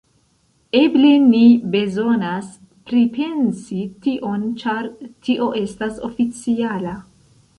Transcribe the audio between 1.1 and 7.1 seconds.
ni bezonas pripensi tion, ĉar tio estas oficiala...